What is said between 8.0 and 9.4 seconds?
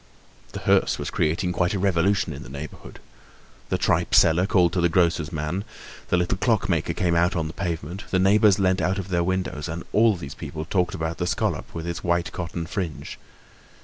the neighbors leant out of their